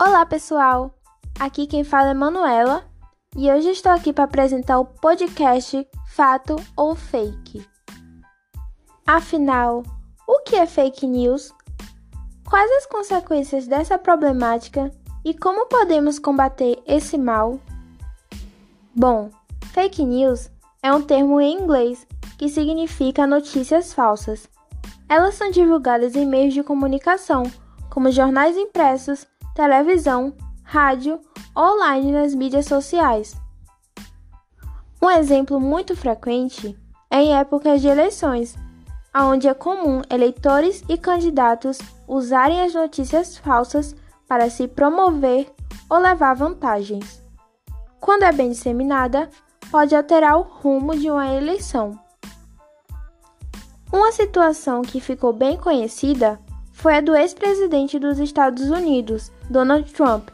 [0.00, 0.94] Olá, pessoal!
[1.40, 2.84] Aqui quem fala é Manuela
[3.36, 5.84] e hoje estou aqui para apresentar o podcast
[6.14, 7.66] Fato ou Fake.
[9.04, 9.82] Afinal,
[10.24, 11.52] o que é fake news?
[12.48, 14.88] Quais as consequências dessa problemática
[15.24, 17.58] e como podemos combater esse mal?
[18.94, 19.30] Bom,
[19.72, 20.48] fake news
[20.80, 22.06] é um termo em inglês
[22.38, 24.48] que significa notícias falsas.
[25.08, 27.42] Elas são divulgadas em meios de comunicação,
[27.90, 29.26] como jornais impressos,
[29.58, 31.18] televisão, rádio,
[31.56, 33.34] online nas mídias sociais.
[35.02, 36.78] Um exemplo muito frequente
[37.10, 38.56] é em épocas de eleições,
[39.12, 43.96] onde é comum eleitores e candidatos usarem as notícias falsas
[44.28, 45.50] para se promover
[45.90, 47.20] ou levar vantagens.
[47.98, 49.28] Quando é bem disseminada,
[49.72, 51.98] pode alterar o rumo de uma eleição.
[53.92, 56.38] Uma situação que ficou bem conhecida
[56.72, 60.28] foi a do ex-presidente dos Estados Unidos, Donald Trump,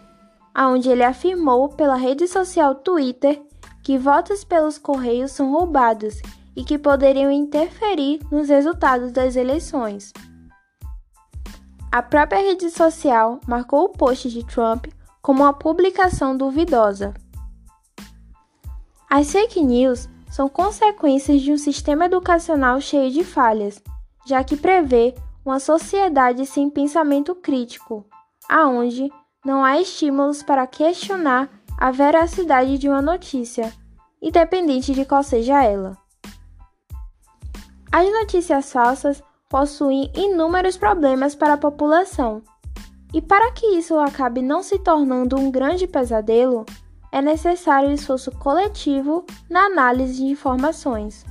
[0.56, 3.42] onde ele afirmou pela rede social Twitter
[3.82, 6.20] que votos pelos correios são roubados
[6.56, 10.12] e que poderiam interferir nos resultados das eleições.
[11.92, 14.86] A própria rede social marcou o post de Trump
[15.22, 17.14] como uma publicação duvidosa.
[19.08, 23.80] As fake news são consequências de um sistema educacional cheio de falhas,
[24.26, 28.04] já que prevê uma sociedade sem pensamento crítico,
[28.48, 29.10] aonde
[29.44, 33.72] não há estímulos para questionar a veracidade de uma notícia,
[34.20, 35.96] independente de qual seja ela.
[37.92, 42.42] As notícias falsas possuem inúmeros problemas para a população,
[43.12, 46.66] e para que isso acabe não se tornando um grande pesadelo,
[47.12, 51.24] é necessário esforço coletivo na análise de informações.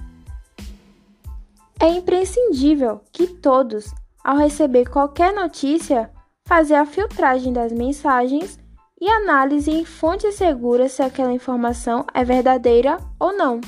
[1.77, 6.09] É imprescindível que todos, ao receber qualquer notícia,
[6.45, 8.59] fazer a filtragem das mensagens
[8.99, 13.59] e análise em fontes seguras se aquela informação é verdadeira ou não.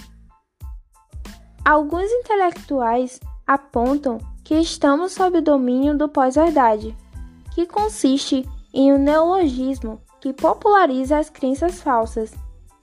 [1.64, 6.96] Alguns intelectuais apontam que estamos sob o domínio do pós-verdade,
[7.54, 12.34] que consiste em um neologismo que populariza as crenças falsas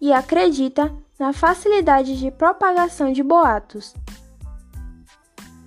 [0.01, 3.95] e acredita na facilidade de propagação de boatos.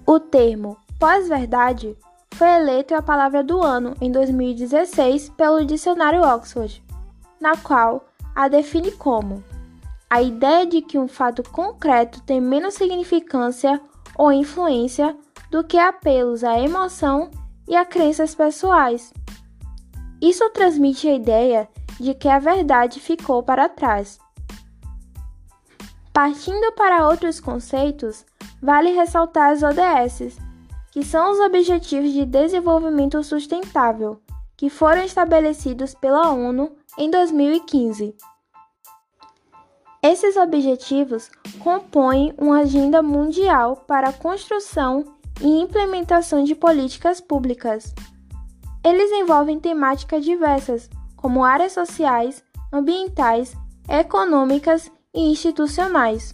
[0.06, 1.98] O termo Pós-verdade
[2.36, 6.84] foi eleito a palavra do ano em 2016 pelo dicionário Oxford,
[7.40, 9.42] na qual a define como
[10.10, 13.82] a ideia de que um fato concreto tem menos significância
[14.18, 15.18] ou influência
[15.50, 17.32] do que apelos à emoção
[17.68, 19.14] e a crenças pessoais.
[20.22, 24.20] Isso transmite a ideia de que a verdade ficou para trás.
[26.12, 28.26] Partindo para outros conceitos,
[28.62, 30.38] vale ressaltar as ODSs,
[30.96, 34.22] que são os Objetivos de Desenvolvimento Sustentável,
[34.56, 38.16] que foram estabelecidos pela ONU em 2015.
[40.02, 41.30] Esses objetivos
[41.60, 45.04] compõem uma agenda mundial para a construção
[45.42, 47.94] e implementação de políticas públicas.
[48.82, 52.42] Eles envolvem temáticas diversas, como áreas sociais,
[52.72, 53.54] ambientais,
[53.90, 56.34] econômicas e institucionais.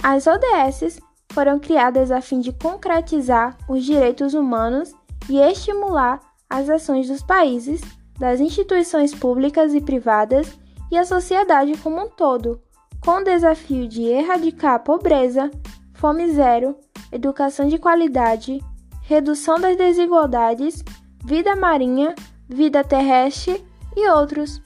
[0.00, 1.02] As ODSs
[1.34, 4.94] foram criadas a fim de concretizar os direitos humanos
[5.28, 7.80] e estimular as ações dos países,
[8.16, 10.56] das instituições públicas e privadas
[10.92, 12.62] e a sociedade como um todo,
[13.04, 15.50] com o desafio de erradicar a pobreza,
[15.94, 16.76] fome zero,
[17.10, 18.62] educação de qualidade,
[19.02, 20.84] redução das desigualdades,
[21.24, 22.14] vida marinha,
[22.48, 23.64] vida terrestre
[23.96, 24.62] e outros.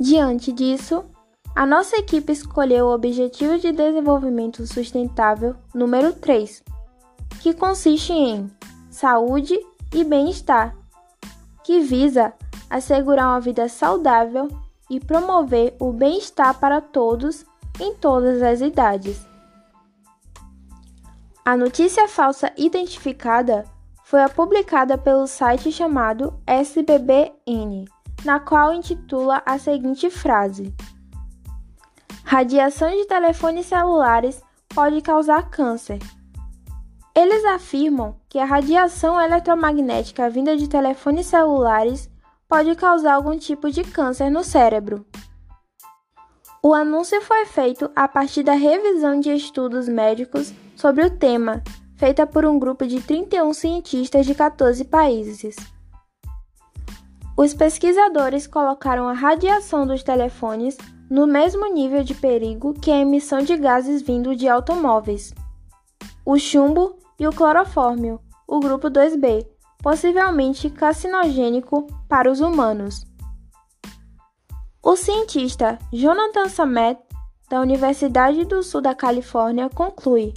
[0.00, 1.04] Diante disso,
[1.54, 6.64] a nossa equipe escolheu o Objetivo de Desenvolvimento Sustentável número 3,
[7.40, 8.50] que consiste em
[8.90, 9.56] saúde
[9.92, 10.74] e bem-estar,
[11.62, 12.32] que visa
[12.68, 14.48] assegurar uma vida saudável
[14.90, 17.46] e promover o bem-estar para todos
[17.78, 19.24] em todas as idades.
[21.44, 23.64] A notícia falsa identificada
[24.02, 27.84] foi publicada pelo site chamado SBBN,
[28.24, 30.74] na qual intitula a seguinte frase:
[32.24, 34.42] Radiação de telefones celulares
[34.74, 35.98] pode causar câncer.
[37.14, 42.10] Eles afirmam que a radiação eletromagnética vinda de telefones celulares
[42.48, 45.04] pode causar algum tipo de câncer no cérebro.
[46.62, 51.62] O anúncio foi feito a partir da revisão de estudos médicos sobre o tema,
[51.94, 55.56] feita por um grupo de 31 cientistas de 14 países.
[57.36, 60.78] Os pesquisadores colocaram a radiação dos telefones
[61.14, 65.32] no mesmo nível de perigo que a emissão de gases vindo de automóveis.
[66.26, 69.46] O chumbo e o clorofórmio, o grupo 2B,
[69.80, 73.06] possivelmente carcinogênico para os humanos.
[74.82, 76.98] O cientista Jonathan Samet,
[77.48, 80.34] da Universidade do Sul da Califórnia, conclui: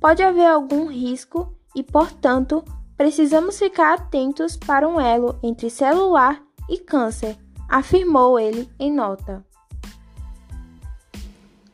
[0.00, 2.64] pode haver algum risco e, portanto,
[2.96, 7.38] precisamos ficar atentos para um elo entre celular e câncer,
[7.68, 9.46] afirmou ele em nota.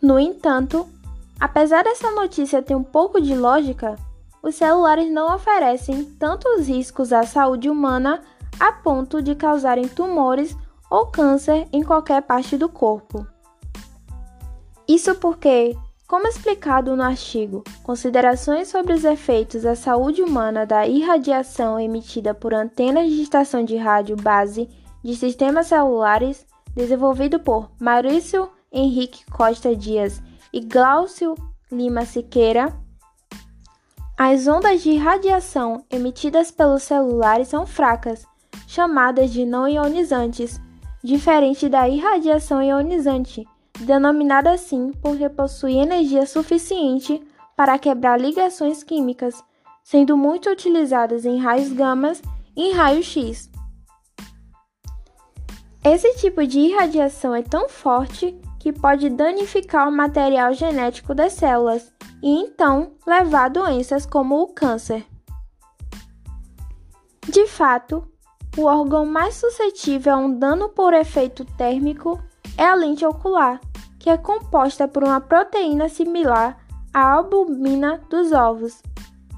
[0.05, 0.87] No entanto,
[1.41, 3.97] apesar dessa notícia ter um pouco de lógica,
[4.43, 8.21] os celulares não oferecem tantos riscos à saúde humana
[8.61, 10.55] a ponto de causarem tumores
[10.91, 13.27] ou câncer em qualquer parte do corpo.
[14.87, 15.75] Isso porque,
[16.07, 22.53] como explicado no artigo Considerações sobre os efeitos à saúde humana da irradiação emitida por
[22.53, 24.69] antenas de estação de rádio base
[25.03, 26.45] de sistemas celulares,
[26.77, 30.21] desenvolvido por Maurício Henrique Costa Dias
[30.53, 31.37] e Glaucio
[31.71, 32.77] Lima Siqueira,
[34.19, 38.27] as ondas de radiação emitidas pelos celulares são fracas,
[38.67, 40.61] chamadas de não ionizantes,
[41.03, 43.45] diferente da irradiação ionizante,
[43.81, 47.23] denominada assim porque possui energia suficiente
[47.57, 49.43] para quebrar ligações químicas,
[49.83, 52.21] sendo muito utilizadas em raios gamas
[52.57, 53.51] e em raio-x.
[55.85, 58.35] Esse tipo de irradiação é tão forte
[58.65, 64.55] que pode danificar o material genético das células e então levar a doenças como o
[64.55, 65.05] câncer.
[67.29, 68.09] De fato,
[68.57, 72.19] o órgão mais suscetível a um dano por efeito térmico
[72.57, 73.61] é a lente ocular,
[73.99, 76.57] que é composta por uma proteína similar
[76.95, 78.83] à albumina dos ovos.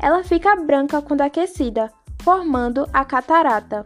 [0.00, 3.84] Ela fica branca quando aquecida, formando a catarata.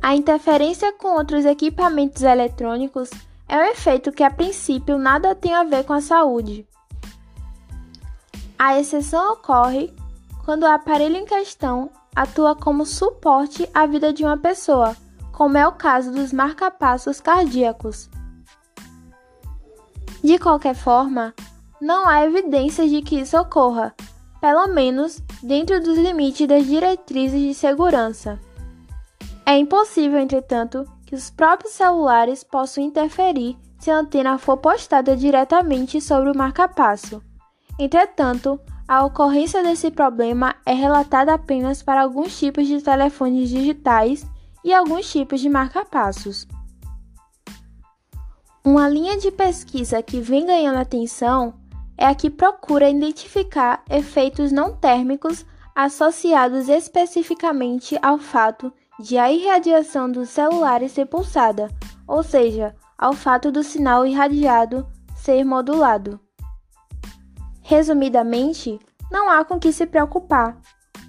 [0.00, 3.10] A interferência com outros equipamentos eletrônicos
[3.48, 6.66] é um efeito que a princípio nada tem a ver com a saúde.
[8.58, 9.94] A exceção ocorre
[10.44, 14.96] quando o aparelho em questão atua como suporte à vida de uma pessoa,
[15.32, 18.08] como é o caso dos marcapassos cardíacos.
[20.24, 21.34] De qualquer forma,
[21.80, 23.94] não há evidências de que isso ocorra,
[24.40, 28.40] pelo menos dentro dos limites das diretrizes de segurança.
[29.44, 36.00] É impossível, entretanto, que os próprios celulares possam interferir se a antena for postada diretamente
[36.00, 37.22] sobre o marcapasso.
[37.78, 44.26] Entretanto, a ocorrência desse problema é relatada apenas para alguns tipos de telefones digitais
[44.64, 46.46] e alguns tipos de marcapassos.
[48.64, 51.54] Uma linha de pesquisa que vem ganhando atenção
[51.96, 60.10] é a que procura identificar efeitos não térmicos associados especificamente ao fato de a irradiação
[60.10, 61.68] dos celulares ser pulsada,
[62.06, 66.20] ou seja, ao fato do sinal irradiado ser modulado.
[67.62, 68.78] Resumidamente,
[69.10, 70.56] não há com que se preocupar.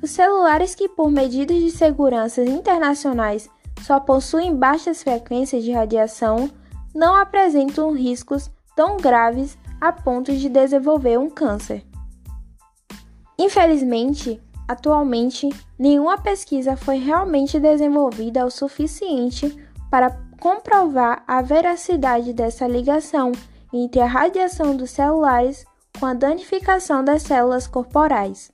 [0.01, 3.49] Os celulares que, por medidas de segurança internacionais,
[3.81, 6.49] só possuem baixas frequências de radiação
[6.93, 11.85] não apresentam riscos tão graves a ponto de desenvolver um câncer.
[13.37, 19.55] Infelizmente, atualmente, nenhuma pesquisa foi realmente desenvolvida o suficiente
[19.89, 23.31] para comprovar a veracidade dessa ligação
[23.73, 25.65] entre a radiação dos celulares
[25.99, 28.51] com a danificação das células corporais.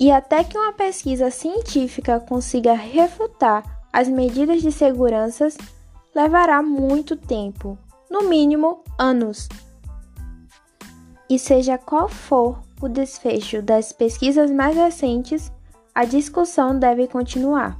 [0.00, 5.48] E até que uma pesquisa científica consiga refutar as medidas de segurança,
[6.14, 7.76] levará muito tempo,
[8.08, 9.48] no mínimo anos.
[11.28, 15.52] E seja qual for o desfecho das pesquisas mais recentes,
[15.94, 17.78] a discussão deve continuar.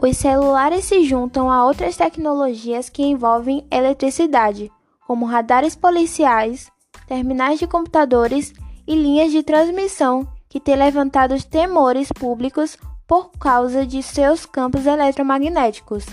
[0.00, 4.70] Os celulares se juntam a outras tecnologias que envolvem eletricidade,
[5.06, 6.70] como radares policiais,
[7.06, 8.52] terminais de computadores
[8.86, 16.04] e linhas de transmissão que têm levantado temores públicos por causa de seus campos eletromagnéticos.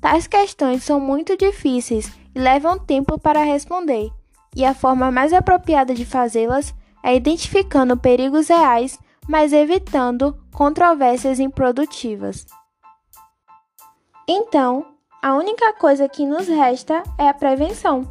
[0.00, 4.10] Tais questões são muito difíceis e levam tempo para responder,
[4.54, 12.46] e a forma mais apropriada de fazê-las é identificando perigos reais, mas evitando controvérsias improdutivas.
[14.28, 14.86] Então,
[15.22, 18.06] a única coisa que nos resta é a prevenção.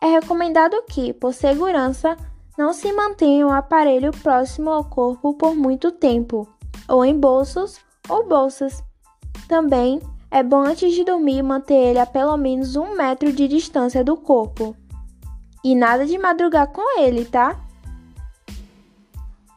[0.00, 2.16] É recomendado que, por segurança,
[2.56, 6.46] não se mantenha o aparelho próximo ao corpo por muito tempo,
[6.88, 8.82] ou em bolsos ou bolsas.
[9.48, 10.00] Também
[10.30, 14.16] é bom antes de dormir manter ele a pelo menos um metro de distância do
[14.16, 14.76] corpo.
[15.64, 17.58] E nada de madrugar com ele, tá?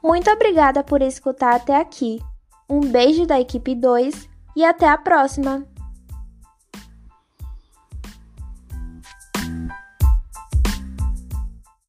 [0.01, 2.21] Muito obrigada por escutar até aqui.
[2.69, 5.76] Um beijo da equipe 2 e até a próxima!